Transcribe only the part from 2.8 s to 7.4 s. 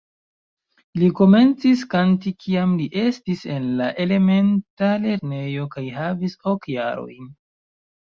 estis en la elementa lernejo kaj havis ok jarojn.